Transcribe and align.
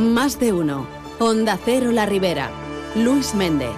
Más 0.00 0.40
de 0.40 0.54
uno. 0.54 0.86
Onda 1.18 1.58
Cero 1.62 1.92
La 1.92 2.06
Ribera. 2.06 2.50
Luis 2.94 3.34
Méndez. 3.34 3.68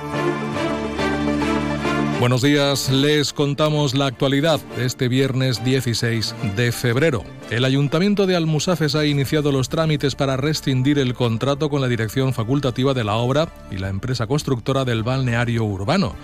Buenos 2.22 2.42
días, 2.42 2.88
les 2.88 3.32
contamos 3.32 3.96
la 3.96 4.06
actualidad 4.06 4.60
de 4.76 4.84
este 4.84 5.08
viernes 5.08 5.64
16 5.64 6.36
de 6.54 6.70
febrero. 6.70 7.24
El 7.50 7.64
Ayuntamiento 7.64 8.28
de 8.28 8.36
Almusafes 8.36 8.94
ha 8.94 9.04
iniciado 9.04 9.50
los 9.50 9.68
trámites 9.68 10.14
para 10.14 10.36
rescindir 10.36 11.00
el 11.00 11.14
contrato 11.14 11.68
con 11.68 11.80
la 11.80 11.88
dirección 11.88 12.32
facultativa 12.32 12.94
de 12.94 13.02
la 13.02 13.16
obra 13.16 13.48
y 13.72 13.78
la 13.78 13.88
empresa 13.88 14.28
constructora 14.28 14.84
del 14.84 15.02
balneario 15.02 15.64
urbano. 15.64 16.14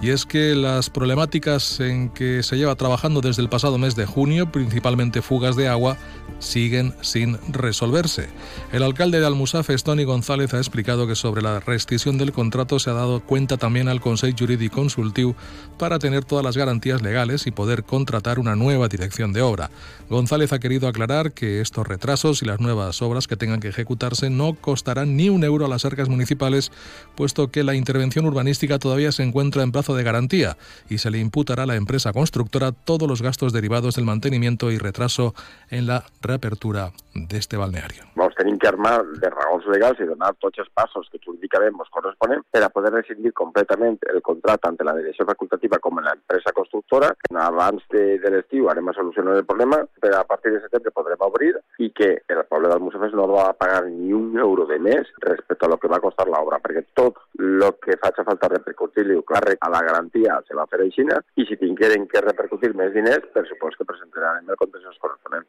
Y 0.00 0.08
es 0.08 0.24
que 0.24 0.56
las 0.56 0.90
problemáticas 0.90 1.78
en 1.78 2.08
que 2.08 2.42
se 2.42 2.56
lleva 2.56 2.74
trabajando 2.74 3.20
desde 3.20 3.42
el 3.42 3.48
pasado 3.48 3.78
mes 3.78 3.94
de 3.94 4.06
junio, 4.06 4.50
principalmente 4.50 5.22
fugas 5.22 5.54
de 5.54 5.68
agua, 5.68 5.96
siguen 6.40 6.94
sin 7.02 7.38
resolverse. 7.52 8.28
El 8.72 8.82
alcalde 8.82 9.20
de 9.20 9.26
Almusafes, 9.26 9.84
Tony 9.84 10.02
González, 10.02 10.54
ha 10.54 10.58
explicado 10.58 11.06
que 11.06 11.14
sobre 11.14 11.42
la 11.42 11.60
rescisión 11.60 12.18
del 12.18 12.32
contrato 12.32 12.80
se 12.80 12.90
ha 12.90 12.94
dado 12.94 13.20
cuenta 13.20 13.58
también 13.58 13.88
al 13.88 14.00
Consejo 14.00 14.36
Jurídico 14.36 14.76
Consultivo 14.76 15.36
para 15.78 15.98
tener 15.98 16.24
todas 16.24 16.44
las 16.44 16.56
garantías 16.56 17.02
legales 17.02 17.46
y 17.46 17.50
poder 17.50 17.84
contratar 17.84 18.38
una 18.38 18.54
nueva 18.54 18.88
dirección 18.88 19.32
de 19.32 19.42
obra. 19.42 19.70
González 20.08 20.52
ha 20.52 20.58
querido 20.58 20.86
aclarar 20.86 21.32
que 21.32 21.60
estos 21.60 21.86
retrasos 21.86 22.42
y 22.42 22.46
las 22.46 22.60
nuevas 22.60 23.02
obras 23.02 23.26
que 23.26 23.36
tengan 23.36 23.60
que 23.60 23.68
ejecutarse 23.68 24.30
no 24.30 24.54
costarán 24.54 25.16
ni 25.16 25.28
un 25.28 25.42
euro 25.44 25.66
a 25.66 25.68
las 25.68 25.84
arcas 25.84 26.08
municipales, 26.08 26.70
puesto 27.16 27.50
que 27.50 27.64
la 27.64 27.74
intervención 27.74 28.26
urbanística 28.26 28.78
todavía 28.78 29.12
se 29.12 29.22
encuentra 29.22 29.62
en 29.62 29.72
plazo 29.72 29.96
de 29.96 30.04
garantía 30.04 30.56
y 30.88 30.98
se 30.98 31.10
le 31.10 31.18
imputará 31.18 31.64
a 31.64 31.66
la 31.66 31.76
empresa 31.76 32.12
constructora 32.12 32.72
todos 32.72 33.08
los 33.08 33.22
gastos 33.22 33.52
derivados 33.52 33.96
del 33.96 34.04
mantenimiento 34.04 34.70
y 34.70 34.78
retraso 34.78 35.34
en 35.70 35.86
la 35.86 36.04
reapertura 36.20 36.92
de 37.14 37.38
este 37.38 37.56
balneario. 37.56 38.04
Tenim 38.38 38.58
que 38.58 38.68
armar 38.70 38.94
de 39.22 39.30
raons 39.32 39.66
legals 39.72 40.00
i 40.00 40.08
donar 40.08 40.32
tots 40.40 40.62
els 40.62 40.70
passos 40.74 41.08
que 41.12 41.20
jurídicament 41.24 41.76
ens 41.76 41.92
corresponen 41.94 42.44
per 42.50 42.62
a 42.64 42.70
poder 42.74 42.92
rescindir 42.94 43.32
completament 43.32 43.98
el 44.12 44.22
contracte 44.22 44.68
ante 44.68 44.86
la 44.86 44.96
direcció 44.98 45.26
facultativa 45.28 45.80
com 45.82 45.98
en 46.00 46.08
l'empresa 46.08 46.54
constructora. 46.56 47.12
Abans 47.42 47.82
de, 47.92 48.18
de 48.22 48.30
l'estiu 48.32 48.70
anem 48.70 48.88
a 48.88 48.96
solucionar 48.96 49.36
el 49.40 49.46
problema, 49.48 49.82
però 50.00 50.20
a 50.20 50.28
partir 50.28 50.54
de 50.54 50.62
setembre 50.64 50.94
podrem 50.94 51.26
obrir 51.26 51.52
i 51.82 51.90
que 51.90 52.12
el 52.28 52.44
poble 52.48 52.70
del 52.70 52.82
Musafes 52.84 53.16
no 53.18 53.26
va 53.32 53.48
a 53.50 53.58
pagar 53.58 53.84
ni 53.88 54.12
un 54.16 54.38
euro 54.38 54.66
de 54.70 54.78
més 54.78 55.10
respecte 55.26 55.66
a 55.66 55.72
lo 55.72 55.78
que 55.82 55.90
va 55.90 56.00
costar 56.00 56.28
l'obra, 56.28 56.60
perquè 56.62 56.84
tot 56.94 57.18
el 57.40 57.66
que 57.82 57.98
faci 58.00 58.24
falta 58.26 58.52
repercutir-li 58.52 59.18
càrrec 59.32 59.62
a 59.66 59.70
la 59.72 59.82
garantia 59.86 60.40
se 60.46 60.56
va 60.58 60.68
fer 60.70 60.82
així 60.84 61.02
i 61.02 61.46
si 61.48 61.56
tingueren 61.60 62.06
que 62.06 62.22
repercutir 62.24 62.74
més 62.78 62.92
diners, 62.94 63.26
per 63.34 63.46
supost 63.48 63.80
que 63.80 63.88
presentaran 63.88 64.48
el 64.48 64.60
contenciós 64.60 65.00
corresponent. 65.02 65.48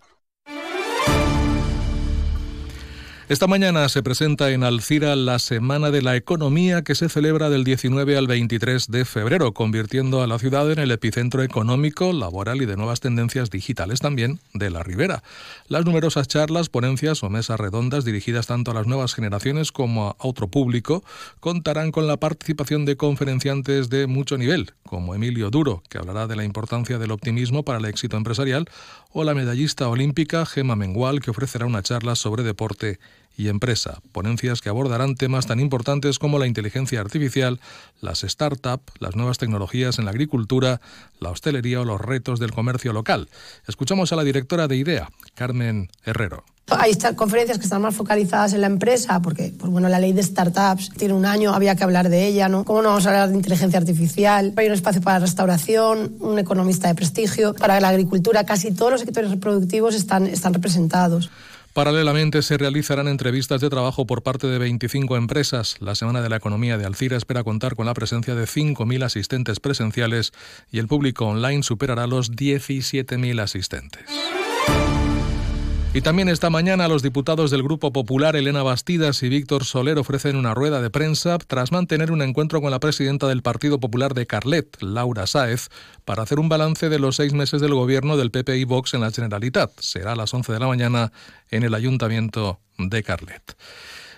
Esta 3.31 3.47
mañana 3.47 3.87
se 3.87 4.03
presenta 4.03 4.49
en 4.49 4.61
Alcira 4.65 5.15
la 5.15 5.39
Semana 5.39 5.89
de 5.89 6.01
la 6.01 6.17
Economía 6.17 6.81
que 6.81 6.95
se 6.95 7.07
celebra 7.07 7.49
del 7.49 7.63
19 7.63 8.17
al 8.17 8.27
23 8.27 8.91
de 8.91 9.05
febrero, 9.05 9.53
convirtiendo 9.53 10.21
a 10.21 10.27
la 10.27 10.37
ciudad 10.37 10.69
en 10.69 10.79
el 10.79 10.91
epicentro 10.91 11.41
económico, 11.41 12.11
laboral 12.11 12.61
y 12.61 12.65
de 12.65 12.75
nuevas 12.75 12.99
tendencias 12.99 13.49
digitales 13.49 14.01
también 14.01 14.41
de 14.53 14.69
la 14.69 14.83
Ribera. 14.83 15.23
Las 15.69 15.85
numerosas 15.85 16.27
charlas, 16.27 16.67
ponencias 16.67 17.23
o 17.23 17.29
mesas 17.29 17.57
redondas 17.57 18.03
dirigidas 18.03 18.47
tanto 18.47 18.71
a 18.71 18.73
las 18.73 18.85
nuevas 18.85 19.13
generaciones 19.13 19.71
como 19.71 20.09
a 20.09 20.15
otro 20.17 20.49
público 20.49 21.01
contarán 21.39 21.93
con 21.93 22.07
la 22.07 22.17
participación 22.17 22.83
de 22.83 22.97
conferenciantes 22.97 23.89
de 23.89 24.07
mucho 24.07 24.37
nivel, 24.37 24.73
como 24.83 25.15
Emilio 25.15 25.49
Duro, 25.49 25.83
que 25.87 25.99
hablará 25.99 26.27
de 26.27 26.35
la 26.35 26.43
importancia 26.43 26.97
del 26.97 27.11
optimismo 27.11 27.63
para 27.63 27.79
el 27.79 27.85
éxito 27.85 28.17
empresarial, 28.17 28.65
o 29.13 29.23
la 29.23 29.33
medallista 29.33 29.87
olímpica 29.87 30.45
Gema 30.45 30.75
Mengual, 30.75 31.21
que 31.21 31.31
ofrecerá 31.31 31.65
una 31.65 31.81
charla 31.81 32.15
sobre 32.15 32.43
deporte 32.43 32.99
y 33.37 33.49
empresa, 33.49 34.01
ponencias 34.11 34.61
que 34.61 34.69
abordarán 34.69 35.15
temas 35.15 35.47
tan 35.47 35.59
importantes 35.59 36.19
como 36.19 36.37
la 36.37 36.47
inteligencia 36.47 36.99
artificial, 36.99 37.59
las 37.99 38.21
startups, 38.21 38.93
las 38.99 39.15
nuevas 39.15 39.37
tecnologías 39.37 39.99
en 39.99 40.05
la 40.05 40.11
agricultura, 40.11 40.81
la 41.19 41.29
hostelería 41.29 41.81
o 41.81 41.85
los 41.85 42.01
retos 42.01 42.39
del 42.39 42.51
comercio 42.51 42.93
local. 42.93 43.29
Escuchamos 43.67 44.11
a 44.11 44.15
la 44.15 44.23
directora 44.23 44.67
de 44.67 44.77
IDEA, 44.77 45.09
Carmen 45.33 45.89
Herrero. 46.05 46.43
Hay 46.69 46.97
conferencias 47.15 47.57
que 47.57 47.65
están 47.65 47.81
más 47.81 47.95
focalizadas 47.95 48.53
en 48.53 48.61
la 48.61 48.67
empresa, 48.67 49.21
porque 49.21 49.51
pues 49.57 49.69
bueno, 49.69 49.89
la 49.89 49.99
ley 49.99 50.13
de 50.13 50.23
startups 50.23 50.91
tiene 50.91 51.13
un 51.13 51.25
año, 51.25 51.53
había 51.53 51.75
que 51.75 51.83
hablar 51.83 52.07
de 52.07 52.27
ella, 52.27 52.47
¿no? 52.47 52.63
¿Cómo 52.63 52.81
no 52.81 52.89
vamos 52.89 53.05
a 53.05 53.09
hablar 53.09 53.29
de 53.29 53.35
inteligencia 53.35 53.77
artificial? 53.77 54.53
Hay 54.55 54.67
un 54.67 54.73
espacio 54.73 55.01
para 55.01 55.19
la 55.19 55.25
restauración, 55.25 56.15
un 56.19 56.39
economista 56.39 56.87
de 56.87 56.95
prestigio, 56.95 57.53
para 57.55 57.81
la 57.81 57.89
agricultura, 57.89 58.45
casi 58.45 58.71
todos 58.71 58.91
los 58.91 59.01
sectores 59.01 59.31
reproductivos 59.31 59.95
están, 59.95 60.27
están 60.27 60.53
representados. 60.53 61.29
Paralelamente 61.73 62.41
se 62.41 62.57
realizarán 62.57 63.07
entrevistas 63.07 63.61
de 63.61 63.69
trabajo 63.69 64.05
por 64.05 64.23
parte 64.23 64.47
de 64.47 64.57
25 64.57 65.15
empresas. 65.15 65.77
La 65.79 65.95
Semana 65.95 66.21
de 66.21 66.27
la 66.27 66.35
Economía 66.35 66.77
de 66.77 66.85
Alcira 66.85 67.15
espera 67.15 67.45
contar 67.45 67.75
con 67.75 67.85
la 67.85 67.93
presencia 67.93 68.35
de 68.35 68.43
5.000 68.43 69.03
asistentes 69.05 69.61
presenciales 69.61 70.33
y 70.69 70.79
el 70.79 70.87
público 70.87 71.27
online 71.27 71.63
superará 71.63 72.07
los 72.07 72.33
17.000 72.33 73.41
asistentes. 73.41 74.05
Y 75.93 75.99
también 75.99 76.29
esta 76.29 76.49
mañana 76.49 76.87
los 76.87 77.03
diputados 77.03 77.51
del 77.51 77.63
Grupo 77.63 77.91
Popular, 77.91 78.37
Elena 78.37 78.63
Bastidas 78.63 79.21
y 79.23 79.29
Víctor 79.29 79.65
Soler, 79.65 79.97
ofrecen 79.99 80.37
una 80.37 80.53
rueda 80.53 80.81
de 80.81 80.89
prensa 80.89 81.37
tras 81.37 81.73
mantener 81.73 82.13
un 82.13 82.21
encuentro 82.21 82.61
con 82.61 82.71
la 82.71 82.79
presidenta 82.79 83.27
del 83.27 83.41
Partido 83.41 83.77
Popular 83.77 84.13
de 84.13 84.25
Carlet, 84.25 84.81
Laura 84.81 85.27
Sáez, 85.27 85.67
para 86.05 86.23
hacer 86.23 86.39
un 86.39 86.47
balance 86.47 86.87
de 86.87 86.97
los 86.97 87.17
seis 87.17 87.33
meses 87.33 87.59
del 87.59 87.73
gobierno 87.73 88.15
del 88.15 88.31
PP 88.31 88.57
y 88.57 88.63
Vox 88.63 88.93
en 88.93 89.01
la 89.01 89.11
Generalitat. 89.11 89.69
Será 89.81 90.13
a 90.13 90.15
las 90.15 90.33
11 90.33 90.53
de 90.53 90.59
la 90.59 90.67
mañana 90.67 91.11
en 91.49 91.63
el 91.63 91.73
Ayuntamiento 91.73 92.61
de 92.77 93.03
Carlet. 93.03 93.57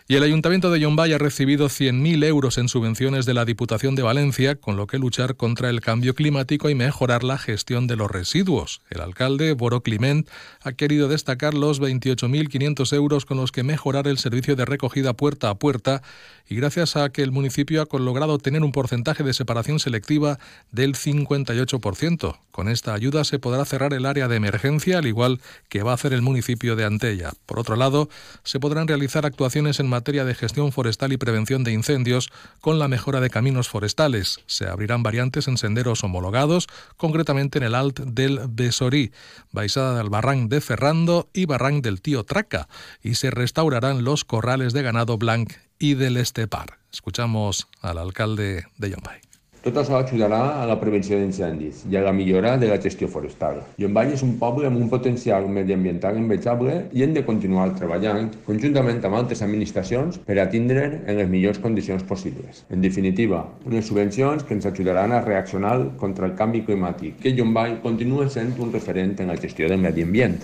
Y 0.06 0.16
el 0.16 0.24
Ayuntamiento 0.24 0.70
de 0.70 0.82
Yombay 0.82 1.14
ha 1.14 1.18
recibido 1.18 1.70
100.000 1.70 2.26
euros 2.26 2.58
en 2.58 2.68
subvenciones 2.68 3.26
de 3.26 3.34
la 3.34 3.46
Diputación 3.46 3.96
de 3.96 4.04
Valencia, 4.04 4.56
con 4.56 4.76
lo 4.76 4.86
que 4.86 4.98
luchar 4.98 5.38
contra 5.38 5.70
el 5.70 5.80
cambio 5.80 6.14
climático 6.14 6.70
y 6.70 6.76
mejorar 6.76 7.24
la 7.24 7.38
gestión 7.38 7.88
de 7.88 7.96
los 7.96 8.12
residuos. 8.12 8.82
El 8.90 9.00
alcalde, 9.00 9.54
Boro 9.54 9.82
Climent, 9.82 10.28
ha 10.62 10.74
querido 10.74 11.08
destacar 11.08 11.54
los 11.54 11.80
28.500 11.80 12.94
euros 12.94 13.26
con 13.26 13.38
los 13.38 13.54
que 13.54 13.64
mejorar 13.64 14.08
el 14.08 14.18
servicio 14.18 14.58
de 14.58 14.66
recogida 14.66 15.14
puerta 15.14 15.50
a 15.50 15.56
puerta 15.56 16.02
y 16.50 16.56
gracias 16.56 16.98
a 16.98 17.10
que 17.10 17.22
el 17.22 17.32
municipio 17.32 17.82
ha 17.82 17.98
logrado 17.98 18.38
tener 18.40 18.62
un 18.64 18.74
porcentaje 18.74 19.24
de 19.24 19.34
separación 19.34 19.80
selectiva 19.80 20.38
del 20.72 20.96
58%. 20.96 22.38
Con 22.52 22.68
esta 22.68 22.94
ayuda 22.94 23.24
se 23.24 23.40
podrá 23.40 23.64
cerrar 23.64 23.94
el 23.94 24.06
área 24.06 24.28
de 24.28 24.36
emergencia, 24.36 24.98
al 24.98 25.08
igual 25.08 25.40
que 25.70 25.82
va 25.82 25.92
a 25.92 25.96
hacer 25.96 26.12
el 26.12 26.22
municipio 26.22 26.76
de 26.76 26.84
Antella. 26.84 27.32
Por 27.46 27.60
otro 27.60 27.78
lado, 27.78 28.10
se 28.44 28.60
podrán 28.60 28.88
realizar 28.88 29.26
actuaciones 29.26 29.80
en 29.80 29.93
materia 29.94 30.26
de 30.26 30.34
gestión 30.34 30.72
forestal 30.72 31.14
y 31.14 31.18
prevención 31.18 31.64
de 31.64 31.72
incendios 31.72 32.32
con 32.62 32.80
la 32.80 32.88
mejora 32.88 33.22
de 33.22 33.30
caminos 33.30 33.70
forestales. 33.70 34.40
Se 34.48 34.66
abrirán 34.66 35.04
variantes 35.04 35.48
en 35.48 35.58
senderos 35.58 36.04
homologados, 36.04 36.66
concretamente 36.98 37.60
en 37.60 37.64
el 37.66 37.76
Alt 37.76 38.00
del 38.00 38.42
Besorí, 38.50 39.12
Baixada 39.52 39.96
del 39.96 40.10
Barranc 40.10 40.50
de 40.50 40.62
Ferrando 40.62 41.30
y 41.32 41.46
Barranc 41.46 41.84
del 41.84 42.02
Tío 42.02 42.24
Traca, 42.24 42.68
y 43.04 43.14
se 43.14 43.30
restaurarán 43.30 44.04
los 44.04 44.26
corrales 44.26 44.74
de 44.74 44.82
ganado 44.82 45.20
blanc 45.20 45.54
y 45.78 45.94
del 45.94 46.18
Estepar. 46.18 46.80
Escuchamos 46.92 47.68
al 47.82 48.00
alcalde 48.00 48.66
de 48.78 48.90
Yombay. 48.90 49.33
Tot 49.64 49.78
això 49.80 49.96
ajudarà 49.96 50.60
a 50.60 50.66
la 50.68 50.76
prevenció 50.76 51.16
d'incendis 51.16 51.86
i 51.88 51.96
a 51.96 52.02
la 52.04 52.12
millora 52.12 52.58
de 52.60 52.68
la 52.68 52.76
gestió 52.84 53.08
forestal. 53.08 53.62
Llombany 53.80 54.12
és 54.18 54.24
un 54.26 54.34
poble 54.42 54.68
amb 54.68 54.76
un 54.76 54.90
potencial 54.92 55.48
mediambiental 55.48 56.20
envejable 56.20 56.76
i 56.92 57.06
hem 57.06 57.14
de 57.16 57.24
continuar 57.24 57.70
treballant 57.78 58.28
conjuntament 58.44 59.00
amb 59.08 59.22
altres 59.22 59.40
administracions 59.48 60.20
per 60.28 60.36
atendre 60.44 60.84
en 61.08 61.16
les 61.16 61.32
millors 61.32 61.64
condicions 61.64 62.04
possibles. 62.04 62.66
En 62.76 62.84
definitiva, 62.84 63.46
unes 63.64 63.88
subvencions 63.88 64.44
que 64.44 64.58
ens 64.58 64.68
ajudaran 64.68 65.16
a 65.16 65.24
reaccionar 65.24 65.78
contra 65.96 66.28
el 66.28 66.36
canvi 66.36 66.66
climàtic, 66.68 67.22
que 67.24 67.32
Llombany 67.32 67.80
continua 67.88 68.28
sent 68.28 68.60
un 68.60 68.76
referent 68.76 69.16
en 69.24 69.32
la 69.32 69.40
gestió 69.40 69.72
del 69.72 69.80
medi 69.80 70.04
ambient. 70.04 70.42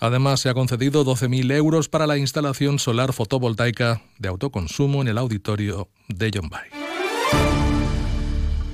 Además, 0.00 0.40
se 0.40 0.48
ha 0.48 0.54
concedido 0.54 1.04
12.000 1.04 1.52
euros 1.52 1.90
para 1.90 2.06
la 2.06 2.16
instalación 2.16 2.78
solar 2.78 3.12
fotovoltaica 3.12 4.00
de 4.18 4.28
autoconsumo 4.28 5.02
en 5.02 5.08
el 5.08 5.18
auditorio 5.18 5.88
de 6.08 6.30
Yombay. 6.30 6.81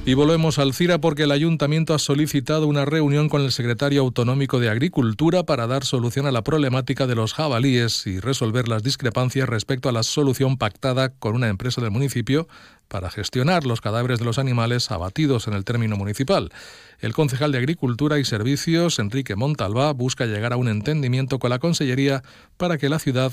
Y 0.08 0.14
volvemos 0.14 0.58
al 0.58 0.72
CIRA 0.72 1.02
porque 1.02 1.24
el 1.24 1.32
ayuntamiento 1.32 1.92
ha 1.92 1.98
solicitado 1.98 2.66
una 2.66 2.86
reunión 2.86 3.28
con 3.28 3.42
el 3.42 3.52
secretario 3.52 4.00
autonómico 4.00 4.58
de 4.58 4.70
Agricultura 4.70 5.42
para 5.42 5.66
dar 5.66 5.84
solución 5.84 6.24
a 6.24 6.32
la 6.32 6.40
problemática 6.40 7.06
de 7.06 7.14
los 7.14 7.34
jabalíes 7.34 8.06
y 8.06 8.18
resolver 8.18 8.68
las 8.68 8.82
discrepancias 8.82 9.46
respecto 9.46 9.90
a 9.90 9.92
la 9.92 10.02
solución 10.02 10.56
pactada 10.56 11.10
con 11.10 11.34
una 11.34 11.48
empresa 11.48 11.82
del 11.82 11.90
municipio 11.90 12.48
para 12.88 13.10
gestionar 13.10 13.66
los 13.66 13.82
cadáveres 13.82 14.18
de 14.18 14.24
los 14.24 14.38
animales 14.38 14.90
abatidos 14.90 15.46
en 15.46 15.52
el 15.52 15.66
término 15.66 15.98
municipal. 15.98 16.52
El 17.00 17.12
concejal 17.12 17.52
de 17.52 17.58
Agricultura 17.58 18.18
y 18.18 18.24
Servicios, 18.24 18.98
Enrique 19.00 19.36
Montalbá, 19.36 19.92
busca 19.92 20.24
llegar 20.24 20.54
a 20.54 20.56
un 20.56 20.68
entendimiento 20.68 21.38
con 21.38 21.50
la 21.50 21.58
Consellería 21.58 22.22
para 22.56 22.78
que 22.78 22.88
la 22.88 22.98
ciudad 22.98 23.30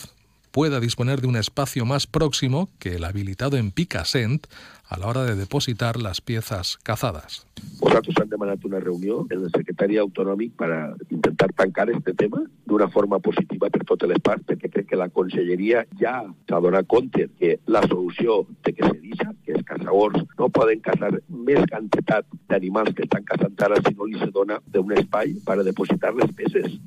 pueda 0.56 0.80
disponer 0.80 1.20
de 1.20 1.28
un 1.28 1.36
espacio 1.36 1.84
más 1.84 2.08
próximo 2.08 2.70
que 2.80 2.96
el 2.96 3.04
habilitado 3.04 3.58
en 3.58 3.72
Picassent 3.72 4.48
a 4.88 4.98
la 4.98 5.08
hora 5.08 5.26
de 5.26 5.36
depositar 5.36 5.98
les 5.98 6.22
piezas 6.22 6.78
cazadas. 6.82 7.46
Nosaltres 7.82 8.16
hem 8.22 8.30
demanat 8.30 8.64
una 8.64 8.80
reunió 8.80 9.26
en 9.36 9.44
el 9.44 9.52
secretari 9.52 10.00
autonòmic 10.00 10.56
per 10.56 10.72
a 10.72 10.80
intentar 11.10 11.52
tancar 11.60 11.90
este 11.92 12.16
tema 12.16 12.40
d'una 12.72 12.88
forma 12.88 13.20
positiva 13.20 13.68
per 13.68 13.84
totes 13.84 14.14
les 14.14 14.24
parts, 14.24 14.48
perquè 14.48 14.72
crec 14.72 14.88
que 14.94 15.02
la 15.04 15.10
conselleria 15.10 15.84
ja 16.00 16.22
s'ha 16.48 16.64
donat 16.64 16.88
compte 16.88 17.28
que 17.36 17.58
la 17.68 17.84
solució 17.90 18.46
de 18.64 18.72
que 18.72 18.88
se 18.88 18.96
deixa, 19.04 19.36
que 19.44 19.60
els 19.60 19.68
caçadors 19.68 20.24
no 20.40 20.48
poden 20.48 20.80
caçar 20.80 21.12
més 21.28 21.68
quantitat 21.68 22.32
d'animals 22.48 22.96
que 22.96 23.04
estan 23.04 23.28
caçant 23.28 23.60
ara 23.68 23.84
si 23.84 23.92
no 23.92 24.08
li 24.08 24.24
se 24.24 24.32
dona 24.32 24.64
d'un 24.72 24.96
espai 24.96 25.36
per 25.44 25.66
depositar 25.68 26.16
les 26.16 26.32
peces. 26.32 26.80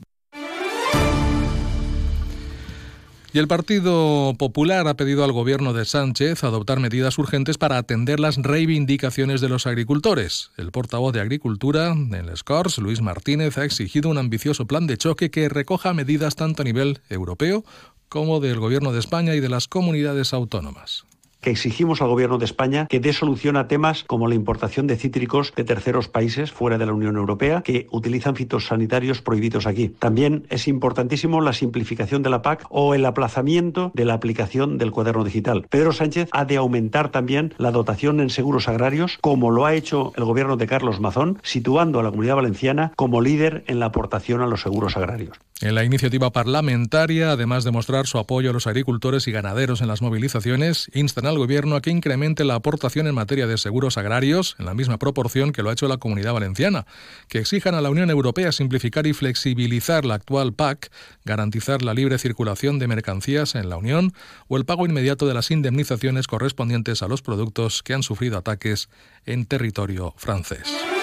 Y 3.39 3.41
el 3.41 3.47
Partido 3.47 4.35
Popular 4.37 4.89
ha 4.89 4.95
pedido 4.95 5.23
al 5.23 5.31
gobierno 5.31 5.73
de 5.73 5.85
Sánchez 5.85 6.43
adoptar 6.43 6.81
medidas 6.81 7.19
urgentes 7.19 7.57
para 7.57 7.79
atender 7.79 8.19
las 8.19 8.37
reivindicaciones 8.37 9.41
de 9.41 9.49
los 9.49 9.69
agricultores. 9.69 10.51
El 10.57 10.73
portavoz 10.73 11.13
de 11.13 11.21
Agricultura 11.21 11.93
en 11.93 12.27
Les 12.27 12.43
Corts, 12.43 12.79
Luis 12.79 13.01
Martínez, 13.01 13.57
ha 13.57 13.65
exigido 13.65 14.11
un 14.11 14.19
ambicioso 14.19 14.67
plan 14.67 14.89
de 14.89 14.99
choque 14.99 15.31
que 15.31 15.49
recoja 15.49 15.95
medidas 15.95 16.35
tanto 16.35 16.63
a 16.63 16.65
nivel 16.65 16.99
europeo 17.11 17.65
como 18.09 18.41
del 18.41 18.59
gobierno 18.59 18.91
de 18.91 18.99
España 18.99 19.37
y 19.37 19.41
de 19.41 19.51
las 19.51 19.69
comunidades 19.69 20.33
autónomas 20.33 21.05
que 21.41 21.51
exigimos 21.51 22.03
al 22.03 22.09
Gobierno 22.09 22.39
de 22.39 22.45
España 22.45 22.87
que 22.87 23.01
dé 23.01 23.13
solución 23.13 23.57
a 23.57 23.69
temas 23.69 24.05
como 24.05 24.29
la 24.29 24.35
importación 24.35 24.87
de 24.87 24.97
cítricos 24.97 25.53
de 25.55 25.65
terceros 25.65 26.09
países 26.09 26.53
fuera 26.53 26.79
de 26.79 26.87
la 26.87 26.93
Unión 26.93 27.17
Europea 27.17 27.63
que 27.63 27.87
utilizan 27.91 28.37
fitosanitarios 28.37 29.23
prohibidos 29.23 29.67
aquí. 29.67 29.89
También 29.89 30.47
es 30.51 30.69
importantísimo 30.69 31.41
la 31.41 31.53
simplificación 31.53 32.23
de 32.23 32.31
la 32.31 32.43
PAC 32.43 32.67
o 32.71 32.95
el 32.95 33.05
aplazamiento 33.05 33.93
de 33.95 34.05
la 34.05 34.15
aplicación 34.15 34.79
del 34.79 34.91
cuaderno 34.91 35.25
digital. 35.25 35.67
Pedro 35.69 35.93
Sánchez 35.93 36.29
ha 36.33 36.45
de 36.45 36.57
aumentar 36.57 37.11
también 37.11 37.55
la 37.59 37.71
dotación 37.71 38.21
en 38.21 38.31
seguros 38.31 38.69
agrarios, 38.69 39.19
como 39.21 39.51
lo 39.51 39.67
ha 39.67 39.75
hecho 39.75 40.13
el 40.17 40.25
Gobierno 40.25 40.57
de 40.57 40.67
Carlos 40.67 41.01
Mazón, 41.01 41.39
situando 41.43 42.01
a 42.01 42.03
la 42.03 42.11
Comunidad 42.11 42.37
Valenciana 42.37 42.93
como 42.97 43.21
líder 43.21 43.65
en 43.67 43.81
la 43.81 43.87
aportación 43.87 44.41
a 44.41 44.47
los 44.47 44.63
seguros 44.63 44.97
agrarios. 44.97 45.39
En 45.61 45.75
la 45.75 45.83
iniciativa 45.83 46.31
parlamentaria, 46.31 47.33
además 47.33 47.65
de 47.65 47.73
mostrar 47.73 48.07
su 48.07 48.19
apoyo 48.19 48.51
a 48.51 48.53
los 48.53 48.69
agricultores 48.69 49.27
y 49.27 49.33
ganaderos 49.33 49.81
en 49.81 49.89
las 49.89 50.03
movilizaciones, 50.03 50.89
instan 50.95 51.27
al 51.29 51.39
Gobierno 51.39 51.77
a 51.77 51.81
que 51.81 51.91
incremente 51.91 52.45
la 52.45 52.55
aportación 52.55 53.07
en 53.07 53.15
materia 53.15 53.47
de 53.47 53.59
seguros 53.59 53.99
agrarios 53.99 54.57
en 54.59 54.67
la 54.67 54.75
misma 54.75 54.99
proporción 54.99 55.53
que 55.53 55.63
lo 55.63 55.71
ha 55.71 55.73
hecho 55.73 55.89
la 55.89 55.99
Comunidad 55.99 56.33
Valenciana, 56.33 56.87
que 57.29 57.39
exijan 57.39 57.75
a 57.75 57.81
la 57.81 57.91
Unión 57.91 58.11
Europea 58.11 58.53
simplificar 58.53 59.07
y 59.07 59.13
flexibilizar 59.13 60.05
la 60.05 60.15
actual 60.15 60.53
PAC, 60.53 60.91
garantizar 61.25 61.83
la 61.83 61.95
libre 61.95 62.19
circulación 62.19 62.79
de 62.79 62.89
mercancías 62.89 63.55
en 63.55 63.69
la 63.69 63.77
Unión 63.77 64.13
o 64.49 64.57
el 64.57 64.65
pago 64.65 64.87
inmediato 64.87 65.27
de 65.27 65.35
las 65.35 65.51
indemnizaciones 65.51 66.27
correspondientes 66.27 67.03
a 67.03 67.09
los 67.09 67.23
productos 67.23 67.83
que 67.83 67.95
han 67.95 68.03
sufrido 68.03 68.39
ataques 68.39 68.89
en 69.27 69.47
territorio 69.47 70.15
francés. 70.17 70.98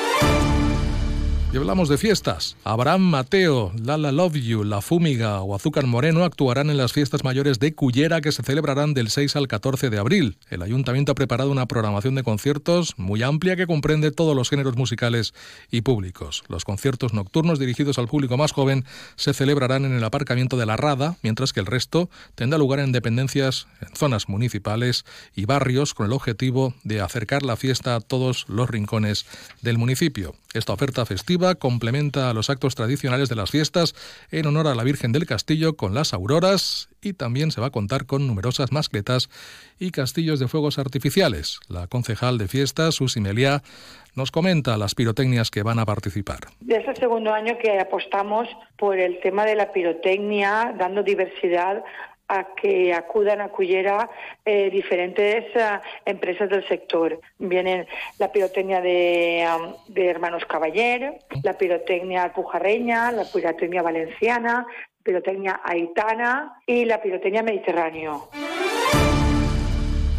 Y 1.55 1.57
hablamos 1.57 1.87
de 1.87 1.97
fiestas. 1.97 2.57
Abraham 2.65 3.03
Mateo, 3.03 3.71
Lala 3.81 4.11
Love 4.11 4.35
You, 4.35 4.65
La 4.65 4.81
Fúmiga 4.81 5.39
o 5.39 5.55
Azúcar 5.55 5.85
Moreno 5.85 6.25
actuarán 6.25 6.69
en 6.69 6.75
las 6.75 6.91
fiestas 6.91 7.23
mayores 7.23 7.59
de 7.59 7.73
Cullera 7.73 8.19
que 8.19 8.33
se 8.33 8.43
celebrarán 8.43 8.93
del 8.93 9.09
6 9.09 9.37
al 9.37 9.47
14 9.47 9.89
de 9.89 9.97
abril. 9.97 10.37
El 10.49 10.63
ayuntamiento 10.63 11.13
ha 11.13 11.15
preparado 11.15 11.49
una 11.49 11.65
programación 11.65 12.13
de 12.15 12.23
conciertos 12.23 12.95
muy 12.97 13.23
amplia 13.23 13.55
que 13.55 13.67
comprende 13.67 14.11
todos 14.11 14.35
los 14.35 14.49
géneros 14.49 14.75
musicales 14.75 15.33
y 15.71 15.79
públicos. 15.79 16.43
Los 16.49 16.65
conciertos 16.65 17.13
nocturnos 17.13 17.57
dirigidos 17.57 17.99
al 17.99 18.09
público 18.09 18.35
más 18.35 18.51
joven 18.51 18.83
se 19.15 19.33
celebrarán 19.33 19.85
en 19.85 19.93
el 19.93 20.03
aparcamiento 20.03 20.57
de 20.57 20.65
la 20.65 20.75
Rada, 20.75 21.15
mientras 21.23 21.53
que 21.53 21.61
el 21.61 21.67
resto 21.67 22.09
tendrá 22.35 22.59
lugar 22.59 22.81
en 22.81 22.91
dependencias, 22.91 23.67
en 23.79 23.95
zonas 23.95 24.27
municipales 24.27 25.05
y 25.33 25.45
barrios 25.45 25.93
con 25.93 26.07
el 26.07 26.11
objetivo 26.11 26.73
de 26.83 26.99
acercar 26.99 27.43
la 27.43 27.55
fiesta 27.55 27.95
a 27.95 28.01
todos 28.01 28.43
los 28.49 28.69
rincones 28.69 29.25
del 29.61 29.77
municipio. 29.77 30.35
Esta 30.53 30.71
oferta 30.71 31.05
festiva 31.05 31.44
complementa 31.53 32.31
a 32.31 32.33
los 32.33 32.49
actos 32.49 32.73
tradicionales 32.73 33.29
de 33.29 33.35
las 33.35 33.51
fiestas 33.51 33.93
en 34.31 34.47
honor 34.47 34.65
a 34.65 34.73
la 34.73 34.83
Virgen 34.83 35.11
del 35.11 35.27
Castillo 35.27 35.75
con 35.75 35.93
las 35.93 36.15
auroras 36.15 36.89
y 37.01 37.13
también 37.13 37.51
se 37.51 37.61
va 37.61 37.67
a 37.67 37.71
contar 37.71 38.07
con 38.07 38.25
numerosas 38.25 38.71
mascletas 38.71 39.29
y 39.77 39.91
castillos 39.91 40.39
de 40.39 40.47
fuegos 40.47 40.79
artificiales. 40.79 41.59
La 41.67 41.85
concejal 41.85 42.39
de 42.39 42.47
fiestas, 42.47 42.95
Susi 42.95 43.21
Meliá, 43.21 43.61
nos 44.15 44.31
comenta 44.31 44.77
las 44.77 44.95
pirotecnias 44.95 45.51
que 45.51 45.61
van 45.61 45.77
a 45.77 45.85
participar. 45.85 46.39
Es 46.67 46.87
el 46.87 46.95
segundo 46.95 47.31
año 47.31 47.57
que 47.61 47.79
apostamos 47.79 48.47
por 48.77 48.97
el 48.97 49.19
tema 49.19 49.45
de 49.45 49.55
la 49.55 49.71
pirotecnia, 49.71 50.73
dando 50.77 51.03
diversidad 51.03 51.83
a 52.27 52.55
que 52.55 52.93
acudan 52.93 53.41
a 53.41 53.49
Cullera 53.49 54.09
eh, 54.43 54.69
diferentes 54.69 55.45
uh, 55.55 55.79
empresas 56.05 56.49
del 56.49 56.67
sector. 56.67 57.19
Vienen 57.37 57.87
la 58.19 58.31
pirotecnia 58.31 58.81
de, 58.81 59.47
de 59.87 60.09
Hermanos 60.09 60.45
Caballer, 60.45 61.19
la 61.43 61.57
pirotecnia 61.57 62.23
alpujarreña, 62.23 63.11
la 63.11 63.25
pirotecnia 63.25 63.81
valenciana, 63.81 64.65
pirotecnia 65.03 65.61
aitana 65.63 66.59
y 66.65 66.85
la 66.85 67.01
pirotecnia 67.01 67.43
mediterráneo. 67.43 68.29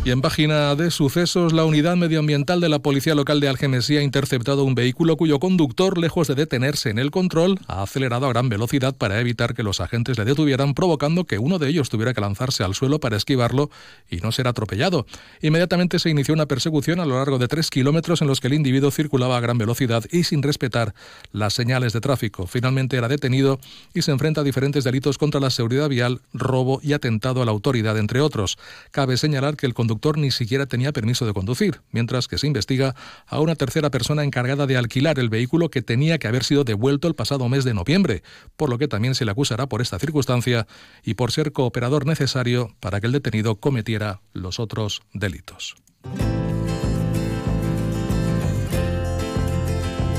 Y 0.06 0.12
en 0.12 0.20
página 0.20 0.76
de 0.76 0.92
sucesos, 0.92 1.52
la 1.52 1.64
unidad 1.64 1.96
medioambiental 1.96 2.60
de 2.60 2.68
la 2.68 2.78
Policía 2.78 3.16
Local 3.16 3.40
de 3.40 3.48
Algemesí 3.48 3.96
ha 3.96 4.02
interceptado 4.02 4.62
un 4.62 4.76
vehículo 4.76 5.16
cuyo 5.16 5.40
conductor, 5.40 5.98
lejos 5.98 6.28
de 6.28 6.36
detenerse 6.36 6.90
en 6.90 7.00
el 7.00 7.10
control, 7.10 7.58
ha 7.66 7.82
acelerado 7.82 8.26
a 8.26 8.28
gran 8.28 8.48
velocidad 8.48 8.94
para 8.94 9.18
evitar 9.18 9.52
que 9.52 9.64
los 9.64 9.80
agentes 9.80 10.16
le 10.16 10.24
detuvieran, 10.24 10.74
provocando 10.74 11.24
que 11.24 11.40
uno 11.40 11.58
de 11.58 11.70
ellos 11.70 11.88
tuviera 11.88 12.14
que 12.14 12.20
lanzarse 12.20 12.62
al 12.62 12.76
suelo 12.76 13.00
para 13.00 13.16
esquivarlo 13.16 13.68
y 14.08 14.18
no 14.18 14.30
ser 14.30 14.46
atropellado. 14.46 15.06
Inmediatamente 15.42 15.98
se 15.98 16.08
inició 16.08 16.34
una 16.34 16.46
persecución 16.46 17.00
a 17.00 17.04
lo 17.04 17.16
largo 17.16 17.40
de 17.40 17.48
tres 17.48 17.68
kilómetros 17.68 18.22
en 18.22 18.28
los 18.28 18.40
que 18.40 18.46
el 18.46 18.54
individuo 18.54 18.92
circulaba 18.92 19.36
a 19.36 19.40
gran 19.40 19.58
velocidad 19.58 20.04
y 20.12 20.22
sin 20.22 20.40
respetar 20.40 20.94
las 21.32 21.52
señales 21.52 21.92
de 21.92 22.00
tráfico. 22.00 22.46
Finalmente 22.46 22.96
era 22.96 23.08
detenido 23.08 23.58
y 23.92 24.02
se 24.02 24.12
enfrenta 24.12 24.42
a 24.42 24.44
diferentes 24.44 24.84
delitos 24.84 25.18
contra 25.18 25.40
la 25.40 25.50
seguridad 25.50 25.88
vial, 25.88 26.20
robo 26.32 26.78
y 26.80 26.92
atentado 26.92 27.42
a 27.42 27.44
la 27.44 27.50
autoridad, 27.50 27.98
entre 27.98 28.20
otros. 28.20 28.56
Cabe 28.92 29.16
señalar 29.16 29.56
que 29.56 29.66
el 29.66 29.74
conductor 29.74 29.95
ni 30.16 30.30
siquiera 30.30 30.66
tenía 30.66 30.92
permiso 30.92 31.26
de 31.26 31.32
conducir, 31.32 31.80
mientras 31.90 32.28
que 32.28 32.38
se 32.38 32.46
investiga 32.46 32.94
a 33.26 33.40
una 33.40 33.56
tercera 33.56 33.90
persona 33.90 34.24
encargada 34.24 34.66
de 34.66 34.76
alquilar 34.76 35.18
el 35.18 35.28
vehículo 35.28 35.70
que 35.70 35.82
tenía 35.82 36.18
que 36.18 36.28
haber 36.28 36.44
sido 36.44 36.64
devuelto 36.64 37.08
el 37.08 37.14
pasado 37.14 37.48
mes 37.48 37.64
de 37.64 37.74
noviembre, 37.74 38.22
por 38.56 38.70
lo 38.70 38.78
que 38.78 38.88
también 38.88 39.14
se 39.14 39.24
le 39.24 39.30
acusará 39.30 39.66
por 39.66 39.82
esta 39.82 39.98
circunstancia 39.98 40.66
y 41.02 41.14
por 41.14 41.32
ser 41.32 41.52
cooperador 41.52 42.06
necesario 42.06 42.74
para 42.80 43.00
que 43.00 43.06
el 43.06 43.12
detenido 43.12 43.56
cometiera 43.56 44.20
los 44.32 44.60
otros 44.60 45.02
delitos. 45.12 45.76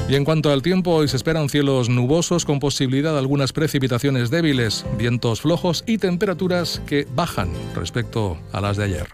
Y 0.09 0.15
en 0.15 0.23
cuanto 0.23 0.51
al 0.51 0.61
tiempo, 0.61 0.91
hoy 0.91 1.09
se 1.09 1.17
esperan 1.17 1.49
cielos 1.49 1.89
nubosos 1.89 2.45
con 2.45 2.61
posibilidad 2.61 3.11
de 3.11 3.19
algunas 3.19 3.51
precipitaciones 3.51 4.29
débiles, 4.29 4.85
vientos 4.97 5.41
flojos 5.41 5.83
y 5.85 5.97
temperaturas 5.97 6.81
que 6.87 7.05
bajan 7.13 7.49
respecto 7.75 8.37
a 8.53 8.61
las 8.61 8.77
de 8.77 8.85
ayer. 8.85 9.07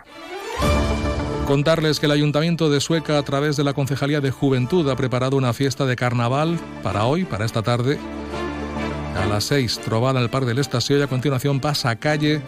Contarles 1.47 1.99
que 1.99 2.05
el 2.05 2.13
Ayuntamiento 2.13 2.69
de 2.69 2.79
Sueca, 2.79 3.17
a 3.17 3.23
través 3.23 3.57
de 3.57 3.63
la 3.63 3.73
Concejalía 3.73 4.21
de 4.21 4.31
Juventud, 4.31 4.89
ha 4.89 4.95
preparado 4.95 5.35
una 5.35 5.53
fiesta 5.53 5.85
de 5.85 5.95
carnaval 5.95 6.57
para 6.81 7.05
hoy, 7.05 7.25
para 7.25 7.45
esta 7.45 7.61
tarde. 7.61 7.99
A 9.21 9.25
las 9.25 9.43
6, 9.45 9.81
trovada 9.83 10.21
el 10.21 10.29
Par 10.29 10.45
del 10.45 10.59
Estación 10.59 10.99
y 10.99 11.03
a 11.03 11.07
continuación 11.07 11.59
pasa 11.59 11.95
calle 11.97 12.41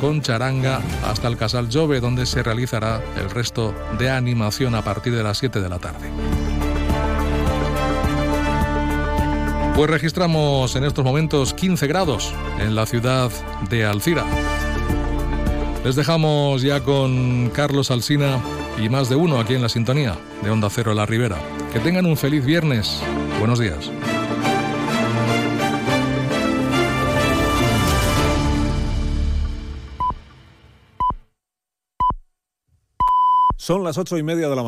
con 0.00 0.20
charanga 0.20 0.80
hasta 1.06 1.26
el 1.26 1.36
Casal 1.36 1.68
Jove, 1.72 2.00
donde 2.00 2.26
se 2.26 2.42
realizará 2.42 3.02
el 3.16 3.30
resto 3.30 3.74
de 3.98 4.10
animación 4.10 4.74
a 4.74 4.82
partir 4.82 5.14
de 5.14 5.22
las 5.22 5.38
7 5.38 5.60
de 5.60 5.68
la 5.68 5.78
tarde. 5.78 6.10
Pues 9.74 9.90
registramos 9.90 10.76
en 10.76 10.84
estos 10.84 11.04
momentos 11.04 11.54
15 11.54 11.86
grados 11.86 12.32
en 12.60 12.74
la 12.74 12.84
ciudad 12.84 13.30
de 13.70 13.84
Alcira. 13.86 14.24
Les 15.88 15.96
dejamos 15.96 16.60
ya 16.60 16.84
con 16.84 17.48
Carlos 17.48 17.90
Alsina 17.90 18.42
y 18.78 18.90
más 18.90 19.08
de 19.08 19.16
uno 19.16 19.40
aquí 19.40 19.54
en 19.54 19.62
la 19.62 19.70
sintonía 19.70 20.18
de 20.42 20.50
Onda 20.50 20.68
Cero 20.68 20.92
La 20.92 21.06
Ribera. 21.06 21.38
Que 21.72 21.80
tengan 21.80 22.04
un 22.04 22.14
feliz 22.14 22.44
viernes. 22.44 23.00
Buenos 23.38 23.58
días. 23.58 23.90
Son 33.56 33.82
las 33.82 33.96
ocho 33.96 34.18
y 34.18 34.22
media 34.22 34.50
de 34.50 34.50
la 34.50 34.56